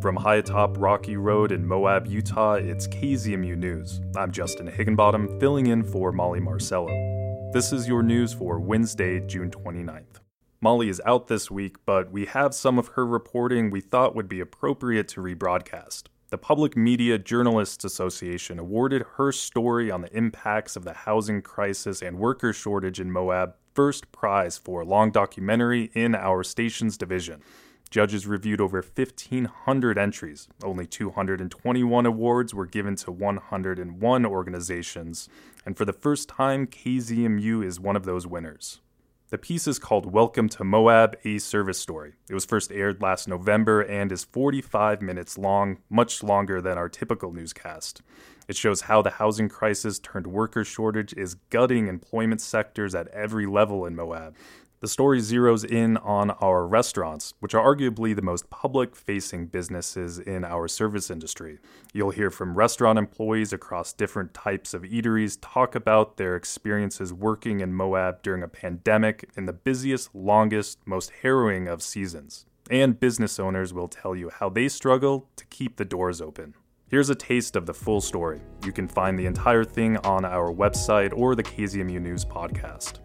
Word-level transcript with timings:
From 0.00 0.14
high 0.14 0.36
atop 0.36 0.76
Rocky 0.78 1.16
Road 1.16 1.50
in 1.50 1.66
Moab, 1.66 2.06
Utah, 2.06 2.54
it's 2.54 2.86
KZMU 2.86 3.58
News. 3.58 4.00
I'm 4.16 4.30
Justin 4.30 4.68
Higginbottom, 4.68 5.40
filling 5.40 5.66
in 5.66 5.82
for 5.82 6.12
Molly 6.12 6.38
Marcello. 6.38 6.86
This 7.52 7.72
is 7.72 7.88
your 7.88 8.04
news 8.04 8.32
for 8.32 8.60
Wednesday, 8.60 9.18
June 9.18 9.50
29th. 9.50 10.20
Molly 10.60 10.88
is 10.88 11.02
out 11.04 11.26
this 11.26 11.50
week, 11.50 11.78
but 11.84 12.12
we 12.12 12.26
have 12.26 12.54
some 12.54 12.78
of 12.78 12.88
her 12.88 13.04
reporting 13.04 13.70
we 13.70 13.80
thought 13.80 14.14
would 14.14 14.28
be 14.28 14.38
appropriate 14.38 15.08
to 15.08 15.20
rebroadcast. 15.20 16.04
The 16.30 16.38
Public 16.38 16.76
Media 16.76 17.18
Journalists 17.18 17.84
Association 17.84 18.60
awarded 18.60 19.04
her 19.16 19.32
story 19.32 19.90
on 19.90 20.02
the 20.02 20.16
impacts 20.16 20.76
of 20.76 20.84
the 20.84 20.92
housing 20.92 21.42
crisis 21.42 22.02
and 22.02 22.20
worker 22.20 22.52
shortage 22.52 23.00
in 23.00 23.10
Moab 23.10 23.56
first 23.74 24.12
prize 24.12 24.58
for 24.58 24.84
long 24.84 25.10
documentary 25.10 25.90
in 25.94 26.14
our 26.14 26.44
station's 26.44 26.96
division. 26.96 27.42
Judges 27.90 28.26
reviewed 28.26 28.60
over 28.60 28.82
1,500 28.82 29.96
entries. 29.96 30.46
Only 30.62 30.86
221 30.86 32.04
awards 32.04 32.52
were 32.52 32.66
given 32.66 32.96
to 32.96 33.10
101 33.10 34.26
organizations, 34.26 35.28
and 35.64 35.74
for 35.74 35.86
the 35.86 35.94
first 35.94 36.28
time, 36.28 36.66
KZMU 36.66 37.64
is 37.64 37.80
one 37.80 37.96
of 37.96 38.04
those 38.04 38.26
winners. 38.26 38.80
The 39.30 39.38
piece 39.38 39.66
is 39.66 39.78
called 39.78 40.12
Welcome 40.12 40.50
to 40.50 40.64
Moab, 40.64 41.16
a 41.24 41.38
Service 41.38 41.78
Story. 41.78 42.14
It 42.28 42.34
was 42.34 42.44
first 42.44 42.70
aired 42.72 43.00
last 43.00 43.26
November 43.26 43.80
and 43.80 44.12
is 44.12 44.24
45 44.24 45.00
minutes 45.00 45.38
long, 45.38 45.78
much 45.88 46.22
longer 46.22 46.60
than 46.60 46.76
our 46.76 46.88
typical 46.90 47.32
newscast. 47.32 48.02
It 48.48 48.56
shows 48.56 48.82
how 48.82 49.02
the 49.02 49.10
housing 49.10 49.50
crisis 49.50 49.98
turned 49.98 50.26
worker 50.26 50.64
shortage 50.64 51.12
is 51.12 51.34
gutting 51.50 51.88
employment 51.88 52.40
sectors 52.40 52.94
at 52.94 53.08
every 53.08 53.46
level 53.46 53.84
in 53.84 53.96
Moab. 53.96 54.34
The 54.80 54.86
story 54.86 55.18
zeroes 55.18 55.64
in 55.64 55.96
on 55.96 56.30
our 56.30 56.64
restaurants, 56.64 57.34
which 57.40 57.52
are 57.52 57.74
arguably 57.74 58.14
the 58.14 58.22
most 58.22 58.48
public 58.48 58.94
facing 58.94 59.46
businesses 59.46 60.20
in 60.20 60.44
our 60.44 60.68
service 60.68 61.10
industry. 61.10 61.58
You'll 61.92 62.10
hear 62.10 62.30
from 62.30 62.54
restaurant 62.54 62.96
employees 62.96 63.52
across 63.52 63.92
different 63.92 64.34
types 64.34 64.74
of 64.74 64.82
eateries 64.82 65.36
talk 65.40 65.74
about 65.74 66.16
their 66.16 66.36
experiences 66.36 67.12
working 67.12 67.58
in 67.58 67.72
Moab 67.72 68.22
during 68.22 68.44
a 68.44 68.48
pandemic 68.48 69.28
in 69.36 69.46
the 69.46 69.52
busiest, 69.52 70.14
longest, 70.14 70.78
most 70.86 71.10
harrowing 71.22 71.66
of 71.66 71.82
seasons. 71.82 72.46
And 72.70 73.00
business 73.00 73.40
owners 73.40 73.74
will 73.74 73.88
tell 73.88 74.14
you 74.14 74.30
how 74.30 74.48
they 74.48 74.68
struggle 74.68 75.28
to 75.34 75.46
keep 75.46 75.74
the 75.74 75.84
doors 75.84 76.20
open. 76.20 76.54
Here's 76.88 77.10
a 77.10 77.16
taste 77.16 77.56
of 77.56 77.66
the 77.66 77.74
full 77.74 78.00
story. 78.00 78.42
You 78.64 78.70
can 78.70 78.86
find 78.86 79.18
the 79.18 79.26
entire 79.26 79.64
thing 79.64 79.96
on 79.98 80.24
our 80.24 80.52
website 80.52 81.12
or 81.16 81.34
the 81.34 81.42
KZMU 81.42 82.00
News 82.00 82.24
podcast. 82.24 83.00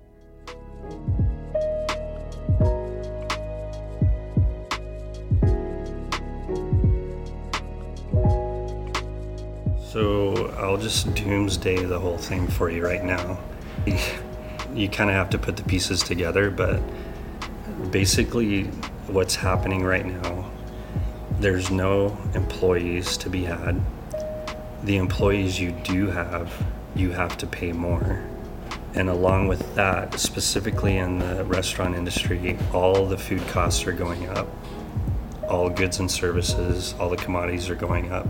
So 9.93 10.51
I'll 10.57 10.77
just 10.77 11.13
doomsday 11.13 11.85
the 11.85 11.99
whole 11.99 12.17
thing 12.17 12.47
for 12.47 12.67
you 12.71 12.83
right 12.83 13.03
now. 13.03 13.37
You 14.73 14.89
kind 14.89 15.11
of 15.11 15.15
have 15.15 15.29
to 15.29 15.37
put 15.37 15.55
the 15.55 15.61
pieces 15.61 16.01
together, 16.01 16.49
but 16.49 16.81
basically, 17.91 18.63
what's 19.05 19.35
happening 19.35 19.83
right 19.83 20.03
now, 20.03 20.49
there's 21.39 21.69
no 21.69 22.17
employees 22.33 23.17
to 23.17 23.29
be 23.29 23.43
had. 23.43 23.79
The 24.81 24.97
employees 24.97 25.59
you 25.59 25.73
do 25.83 26.07
have, 26.07 26.51
you 26.95 27.11
have 27.11 27.37
to 27.37 27.45
pay 27.45 27.71
more. 27.71 28.23
And 28.95 29.09
along 29.09 29.47
with 29.47 29.75
that, 29.75 30.19
specifically 30.19 30.97
in 30.97 31.19
the 31.19 31.45
restaurant 31.45 31.93
industry, 31.93 32.57
all 32.73 33.05
the 33.05 33.19
food 33.19 33.47
costs 33.49 33.85
are 33.85 33.93
going 33.93 34.27
up. 34.29 34.47
All 35.47 35.69
goods 35.69 35.99
and 35.99 36.09
services, 36.09 36.95
all 36.99 37.11
the 37.11 37.17
commodities 37.17 37.69
are 37.69 37.75
going 37.75 38.11
up 38.11 38.25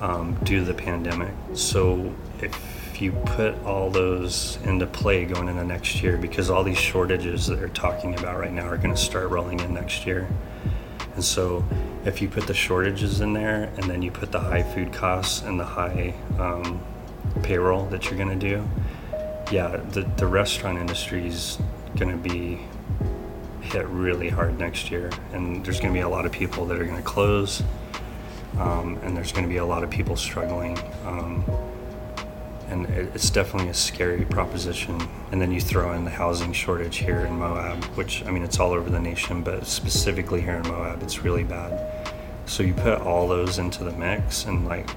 um, 0.00 0.34
due 0.44 0.60
to 0.60 0.64
the 0.64 0.74
pandemic. 0.74 1.32
So 1.54 2.14
if 2.40 3.00
you 3.00 3.12
put 3.12 3.54
all 3.64 3.90
those 3.90 4.58
into 4.64 4.86
play 4.86 5.24
going 5.24 5.48
into 5.48 5.64
next 5.64 6.02
year, 6.02 6.16
because 6.16 6.50
all 6.50 6.62
these 6.62 6.78
shortages 6.78 7.46
that 7.46 7.56
they're 7.56 7.68
talking 7.68 8.18
about 8.18 8.38
right 8.38 8.52
now 8.52 8.66
are 8.68 8.76
going 8.76 8.94
to 8.94 9.00
start 9.00 9.30
rolling 9.30 9.60
in 9.60 9.74
next 9.74 10.06
year. 10.06 10.28
And 11.14 11.24
so 11.24 11.64
if 12.04 12.20
you 12.20 12.28
put 12.28 12.46
the 12.46 12.54
shortages 12.54 13.20
in 13.20 13.32
there 13.32 13.70
and 13.76 13.84
then 13.84 14.02
you 14.02 14.10
put 14.10 14.32
the 14.32 14.40
high 14.40 14.62
food 14.62 14.92
costs 14.92 15.42
and 15.42 15.58
the 15.58 15.64
high 15.64 16.14
um, 16.38 16.80
payroll 17.42 17.86
that 17.86 18.06
you're 18.06 18.18
going 18.18 18.38
to 18.38 18.48
do, 18.48 18.68
yeah, 19.50 19.76
the, 19.90 20.02
the 20.16 20.26
restaurant 20.26 20.78
industry 20.78 21.26
is 21.26 21.58
going 21.96 22.10
to 22.10 22.28
be 22.28 22.60
hit 23.60 23.86
really 23.86 24.28
hard 24.28 24.58
next 24.58 24.90
year. 24.90 25.10
And 25.32 25.64
there's 25.64 25.80
going 25.80 25.92
to 25.92 25.98
be 25.98 26.02
a 26.02 26.08
lot 26.08 26.26
of 26.26 26.32
people 26.32 26.66
that 26.66 26.80
are 26.80 26.84
going 26.84 26.96
to 26.96 27.02
close 27.02 27.62
um, 28.58 28.98
and 29.02 29.16
there's 29.16 29.32
going 29.32 29.44
to 29.44 29.48
be 29.48 29.58
a 29.58 29.64
lot 29.64 29.82
of 29.82 29.90
people 29.90 30.16
struggling. 30.16 30.78
Um, 31.04 31.44
and 32.68 32.86
it's 32.86 33.30
definitely 33.30 33.68
a 33.68 33.74
scary 33.74 34.24
proposition. 34.24 35.00
And 35.30 35.40
then 35.40 35.52
you 35.52 35.60
throw 35.60 35.92
in 35.92 36.04
the 36.04 36.10
housing 36.10 36.52
shortage 36.52 36.96
here 36.96 37.20
in 37.20 37.38
Moab, 37.38 37.84
which 37.96 38.24
I 38.24 38.30
mean, 38.30 38.42
it's 38.42 38.58
all 38.58 38.72
over 38.72 38.88
the 38.90 39.00
nation, 39.00 39.42
but 39.42 39.66
specifically 39.66 40.40
here 40.40 40.56
in 40.56 40.62
Moab, 40.62 41.02
it's 41.02 41.22
really 41.22 41.44
bad. 41.44 42.12
So 42.46 42.62
you 42.62 42.74
put 42.74 43.00
all 43.00 43.28
those 43.28 43.58
into 43.58 43.84
the 43.84 43.92
mix, 43.92 44.44
and 44.44 44.66
like, 44.66 44.88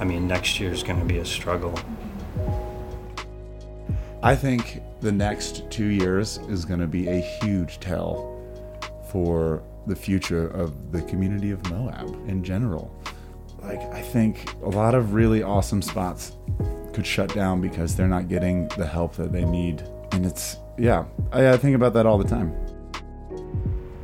I 0.00 0.04
mean, 0.04 0.26
next 0.26 0.58
year 0.58 0.72
is 0.72 0.82
going 0.82 0.98
to 0.98 1.04
be 1.04 1.18
a 1.18 1.24
struggle. 1.24 1.78
I 4.22 4.34
think 4.34 4.82
the 5.00 5.12
next 5.12 5.70
two 5.70 5.86
years 5.86 6.38
is 6.48 6.64
going 6.64 6.80
to 6.80 6.86
be 6.86 7.08
a 7.08 7.20
huge 7.20 7.80
tell 7.80 8.38
for 9.08 9.62
the 9.86 9.96
future 9.96 10.48
of 10.48 10.92
the 10.92 11.02
community 11.02 11.50
of 11.50 11.68
Moab 11.70 12.08
in 12.28 12.44
general. 12.44 12.94
Like, 13.62 13.80
I 13.92 14.00
think 14.00 14.54
a 14.62 14.68
lot 14.68 14.94
of 14.94 15.12
really 15.12 15.42
awesome 15.42 15.82
spots 15.82 16.32
could 16.92 17.06
shut 17.06 17.32
down 17.34 17.60
because 17.60 17.94
they're 17.94 18.08
not 18.08 18.28
getting 18.28 18.68
the 18.68 18.86
help 18.86 19.14
that 19.16 19.32
they 19.32 19.44
need. 19.44 19.82
And 20.12 20.24
it's, 20.24 20.56
yeah, 20.78 21.04
I, 21.32 21.50
I 21.50 21.56
think 21.56 21.76
about 21.76 21.92
that 21.94 22.06
all 22.06 22.18
the 22.18 22.28
time. 22.28 22.54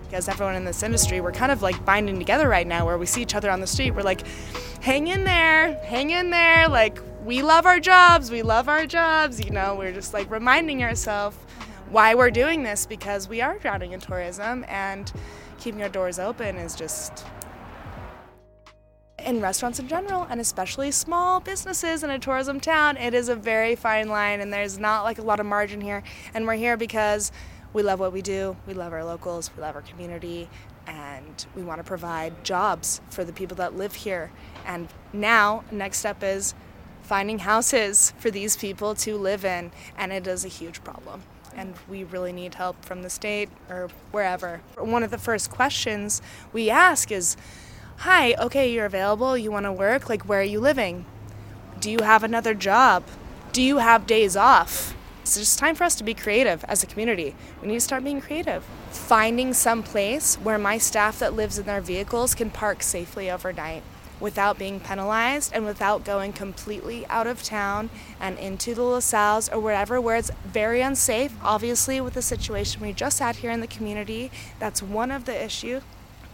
Because 0.05 0.29
everyone 0.29 0.55
in 0.55 0.65
this 0.65 0.83
industry, 0.83 1.21
we're 1.21 1.33
kind 1.33 1.51
of 1.51 1.63
like 1.63 1.85
binding 1.85 2.19
together 2.19 2.49
right 2.49 2.67
now 2.67 2.87
where 2.87 2.99
we 2.99 3.07
see 3.07 3.23
each 3.23 3.35
other 3.35 3.51
on 3.51 3.61
the 3.61 3.67
street. 3.67 3.93
We're 3.93 4.03
like, 4.03 4.27
hang 4.81 5.09
in 5.09 5.25
there, 5.25 5.75
hang 5.85 6.11
in 6.11 6.31
there. 6.31 6.69
Like, 6.69 7.01
we 7.25 7.43
love 7.43 7.67
our 7.67 7.81
jobs, 7.81 8.31
we 8.31 8.43
love 8.43 8.69
our 8.69 8.87
jobs. 8.87 9.45
You 9.45 9.51
know, 9.51 9.75
we're 9.75 9.93
just 9.93 10.15
like 10.15 10.31
reminding 10.31 10.83
ourselves 10.85 11.37
why 11.91 12.15
we're 12.15 12.31
doing 12.31 12.63
this 12.63 12.87
because 12.87 13.29
we 13.29 13.41
are 13.41 13.59
drowning 13.59 13.93
in 13.93 14.01
tourism 14.01 14.65
and 14.69 15.13
keeping 15.59 15.83
our 15.83 15.89
doors 15.89 16.19
open 16.19 16.56
is 16.56 16.75
just 16.75 17.25
in 19.27 19.41
restaurants 19.41 19.78
in 19.78 19.89
general 19.89 20.27
and 20.31 20.41
especially 20.41 20.91
small 20.91 21.41
businesses 21.41 22.05
in 22.05 22.11
a 22.11 22.19
tourism 22.19 22.61
town 22.61 22.97
it 22.97 23.12
is 23.12 23.28
a 23.28 23.34
very 23.34 23.75
fine 23.75 24.09
line 24.09 24.41
and 24.41 24.53
there's 24.53 24.78
not 24.78 25.03
like 25.03 25.19
a 25.19 25.22
lot 25.22 25.41
of 25.41 25.47
margin 25.47 25.81
here. 25.81 26.03
And 26.33 26.47
we're 26.47 26.55
here 26.55 26.77
because 26.77 27.33
we 27.72 27.83
love 27.83 27.99
what 27.99 28.12
we 28.12 28.22
do 28.22 28.56
we 28.66 28.75
love 28.75 28.93
our 28.93 29.05
locals 29.05 29.50
we 29.56 29.62
love 29.62 29.75
our 29.75 29.83
community 29.83 30.49
and 30.87 31.47
we 31.56 31.62
want 31.62 31.78
to 31.78 31.84
provide 31.84 32.45
jobs 32.45 33.00
for 33.11 33.25
the 33.25 33.33
people 33.33 33.56
that 33.56 33.77
live 33.77 33.95
here. 33.95 34.31
And 34.65 34.89
now 35.12 35.65
next 35.72 35.99
step 35.99 36.22
is 36.22 36.55
finding 37.03 37.41
houses 37.41 38.12
for 38.19 38.31
these 38.31 38.56
people 38.56 38.95
to 38.95 39.16
live 39.16 39.45
in 39.45 39.72
and 39.97 40.12
it 40.12 40.27
is 40.27 40.45
a 40.45 40.49
huge 40.49 40.84
problem 40.84 41.22
and 41.56 41.75
we 41.89 42.05
really 42.05 42.33
need 42.33 42.55
help 42.55 42.84
from 42.84 43.03
the 43.03 43.11
state 43.11 43.49
or 43.69 43.89
wherever. 44.12 44.61
One 44.77 45.03
of 45.03 45.11
the 45.11 45.19
first 45.19 45.50
questions 45.50 46.22
we 46.53 46.71
ask 46.71 47.11
is, 47.11 47.37
Hi, 48.00 48.34
okay, 48.34 48.71
you're 48.71 48.84
available, 48.84 49.39
you 49.39 49.50
want 49.50 49.65
to 49.65 49.72
work, 49.72 50.09
like 50.09 50.28
where 50.28 50.41
are 50.41 50.45
you 50.45 50.61
living? 50.61 51.06
Do 51.81 51.91
you 51.91 52.00
have 52.03 52.22
another 52.22 52.53
job? 52.53 53.05
Do 53.53 53.62
you 53.62 53.78
have 53.78 54.06
days 54.06 54.37
off? 54.37 54.95
It's 55.22 55.37
just 55.37 55.59
time 55.59 55.75
for 55.75 55.84
us 55.84 55.97
to 55.97 56.05
be 56.05 56.15
creative 56.15 56.62
as 56.69 56.83
a 56.83 56.87
community. 56.87 57.34
We 57.61 57.69
need 57.69 57.75
to 57.75 57.81
start 57.81 58.05
being 58.05 58.21
creative. 58.21 58.65
Finding 58.91 59.54
some 59.54 59.83
place 59.83 60.36
where 60.36 60.59
my 60.59 60.78
staff 60.78 61.19
that 61.19 61.34
lives 61.34 61.59
in 61.59 61.66
their 61.66 61.81
vehicles 61.81 62.34
can 62.34 62.51
park 62.51 62.83
safely 62.83 63.31
overnight 63.31 63.83
without 64.21 64.59
being 64.59 64.80
penalized 64.80 65.53
and 65.54 65.65
without 65.65 66.04
going 66.04 66.33
completely 66.33 67.07
out 67.07 67.27
of 67.27 67.42
town 67.42 67.91
and 68.21 68.39
into 68.39 68.74
the 68.74 68.83
La 68.83 68.98
Sals 68.98 69.53
or 69.53 69.60
wherever 69.60 70.01
where 70.01 70.16
it's 70.16 70.30
very 70.45 70.80
unsafe. 70.80 71.33
Obviously, 71.42 72.01
with 72.01 72.15
the 72.15 72.22
situation 72.22 72.83
we 72.83 72.92
just 72.92 73.18
had 73.18 73.36
here 73.36 73.51
in 73.51 73.60
the 73.60 73.66
community, 73.66 74.30
that's 74.59 74.83
one 74.83 75.10
of 75.10 75.24
the 75.24 75.45
issues 75.45 75.83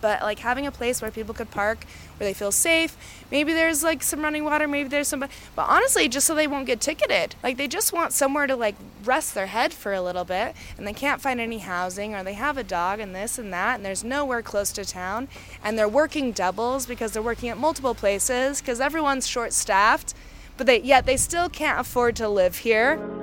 but 0.02 0.20
like 0.20 0.40
having 0.40 0.66
a 0.66 0.70
place 0.70 1.00
where 1.00 1.10
people 1.10 1.32
could 1.32 1.50
park 1.50 1.86
where 2.18 2.28
they 2.28 2.34
feel 2.34 2.52
safe 2.52 2.94
maybe 3.30 3.54
there's 3.54 3.82
like 3.82 4.02
some 4.02 4.20
running 4.20 4.44
water 4.44 4.68
maybe 4.68 4.88
there's 4.90 5.08
some 5.08 5.20
but 5.56 5.68
honestly 5.68 6.08
just 6.08 6.26
so 6.26 6.34
they 6.34 6.46
won't 6.46 6.66
get 6.66 6.80
ticketed. 6.80 7.34
Like 7.42 7.56
they 7.56 7.68
just 7.68 7.92
want 7.92 8.12
somewhere 8.12 8.46
to 8.46 8.56
like 8.56 8.74
rest 9.04 9.34
their 9.34 9.46
head 9.46 9.72
for 9.72 9.92
a 9.92 10.02
little 10.02 10.24
bit 10.24 10.54
and 10.76 10.86
they 10.86 10.92
can't 10.92 11.20
find 11.20 11.40
any 11.40 11.58
housing 11.58 12.14
or 12.14 12.22
they 12.22 12.34
have 12.34 12.58
a 12.58 12.64
dog 12.64 13.00
and 13.00 13.14
this 13.14 13.38
and 13.38 13.52
that 13.52 13.76
and 13.76 13.84
there's 13.84 14.04
nowhere 14.04 14.42
close 14.42 14.72
to 14.72 14.84
town 14.84 15.28
and 15.64 15.78
they're 15.78 15.88
working 15.88 16.32
doubles 16.32 16.86
because 16.86 17.12
they're 17.12 17.22
working 17.22 17.48
at 17.48 17.56
multiple 17.56 17.94
places 17.94 18.60
because 18.60 18.80
everyone's 18.80 19.26
short 19.26 19.52
staffed 19.52 20.14
but 20.56 20.66
they 20.66 20.80
yet 20.80 21.06
they 21.06 21.16
still 21.16 21.48
can't 21.48 21.80
afford 21.80 22.16
to 22.16 22.28
live 22.28 22.58
here 22.58 23.21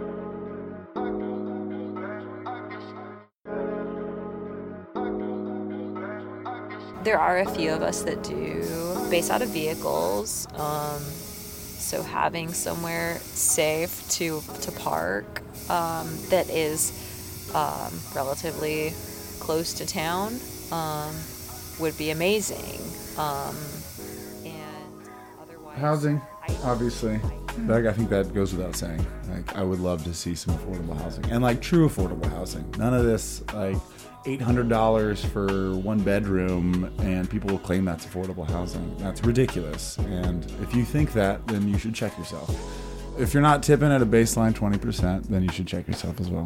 there 7.04 7.20
are 7.20 7.40
a 7.40 7.50
few 7.56 7.72
of 7.72 7.82
us 7.82 8.04
that 8.04 8.24
do 8.24 8.64
base 9.10 9.30
out 9.30 9.42
of 9.42 9.50
vehicles. 9.50 10.48
Um, 10.56 11.02
so 11.02 12.04
having 12.04 12.50
somewhere 12.50 13.18
safe 13.20 14.08
to 14.10 14.42
to 14.62 14.72
park 14.74 15.42
um, 15.70 16.08
that 16.30 16.50
is 16.50 16.92
um, 17.56 17.92
relatively 18.16 18.94
close 19.40 19.74
to 19.76 19.86
town 19.86 20.40
um, 20.72 21.16
would 21.80 21.98
be 21.98 22.12
amazing. 22.12 22.80
Um, 23.18 23.56
and 24.46 25.10
otherwise, 25.42 25.80
Housing, 25.80 26.22
obviously. 26.64 27.20
Like, 27.66 27.86
I 27.86 27.92
think 27.92 28.10
that 28.10 28.34
goes 28.34 28.54
without 28.54 28.76
saying. 28.76 29.06
Like, 29.30 29.56
I 29.56 29.64
would 29.64 29.80
love 29.80 30.04
to 30.06 30.14
see 30.14 30.36
some 30.36 30.58
affordable 30.58 30.98
housing 31.02 31.26
and 31.26 31.44
like 31.44 31.62
true 31.62 31.90
affordable 31.90 32.30
housing. 32.30 32.70
None 32.78 32.94
of 32.94 33.04
this 33.04 33.44
like 33.54 33.78
eight 34.30 34.42
hundred 34.42 34.70
dollars 34.70 35.26
for 35.26 35.76
one 35.78 36.00
bedroom, 36.04 36.94
and 37.00 37.28
people 37.28 37.50
will 37.50 37.58
claim 37.58 37.84
that's 37.84 38.06
affordable 38.06 38.48
housing. 38.48 38.96
That's 38.98 39.24
ridiculous. 39.24 39.98
And 39.98 40.46
if 40.62 40.76
you 40.76 40.86
think 40.86 41.14
that, 41.14 41.48
then 41.48 41.68
you 41.68 41.80
should 41.80 41.96
check 41.96 42.16
yourself. 42.16 42.56
If 43.18 43.34
you're 43.34 43.42
not 43.42 43.64
tipping 43.64 43.92
at 43.92 44.04
a 44.04 44.06
baseline 44.06 44.54
twenty 44.54 44.78
percent, 44.78 45.30
then 45.32 45.42
you 45.42 45.52
should 45.52 45.66
check 45.66 45.88
yourself 45.88 46.22
as 46.22 46.30
well. 46.30 46.46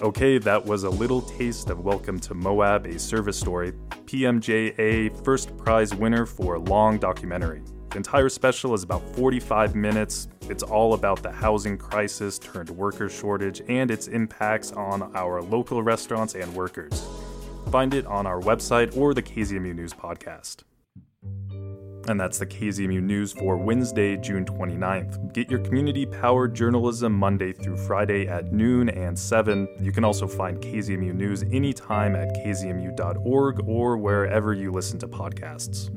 Okay, 0.00 0.38
that 0.38 0.64
was 0.66 0.82
a 0.82 0.90
little 0.90 1.22
taste 1.22 1.70
of 1.70 1.80
Welcome 1.80 2.18
to 2.20 2.34
Moab, 2.34 2.86
a 2.86 2.98
service 2.98 3.38
story. 3.38 3.72
PMJA 4.12 5.24
first 5.24 5.56
prize 5.56 5.94
winner 5.94 6.26
for 6.26 6.58
long 6.58 6.98
documentary. 6.98 7.62
The 7.88 7.96
entire 7.96 8.28
special 8.28 8.74
is 8.74 8.82
about 8.82 9.02
45 9.16 9.74
minutes. 9.74 10.28
It's 10.50 10.62
all 10.62 10.92
about 10.92 11.22
the 11.22 11.32
housing 11.32 11.78
crisis 11.78 12.38
turned 12.38 12.68
worker 12.68 13.08
shortage 13.08 13.62
and 13.68 13.90
its 13.90 14.08
impacts 14.08 14.70
on 14.72 15.16
our 15.16 15.40
local 15.40 15.82
restaurants 15.82 16.34
and 16.34 16.54
workers. 16.54 17.06
Find 17.70 17.94
it 17.94 18.04
on 18.04 18.26
our 18.26 18.38
website 18.40 18.94
or 18.98 19.14
the 19.14 19.22
KZMU 19.22 19.74
News 19.74 19.94
podcast. 19.94 20.64
And 22.08 22.18
that's 22.20 22.38
the 22.38 22.46
KZMU 22.46 23.02
News 23.02 23.32
for 23.32 23.56
Wednesday, 23.56 24.16
June 24.16 24.44
29th. 24.44 25.32
Get 25.32 25.50
your 25.50 25.60
community 25.60 26.04
powered 26.04 26.54
journalism 26.54 27.12
Monday 27.12 27.52
through 27.52 27.76
Friday 27.76 28.26
at 28.26 28.52
noon 28.52 28.88
and 28.88 29.18
7. 29.18 29.68
You 29.80 29.92
can 29.92 30.04
also 30.04 30.26
find 30.26 30.60
KZMU 30.60 31.14
News 31.14 31.42
anytime 31.44 32.16
at 32.16 32.34
kzmu.org 32.36 33.68
or 33.68 33.96
wherever 33.96 34.52
you 34.52 34.72
listen 34.72 34.98
to 34.98 35.08
podcasts. 35.08 35.90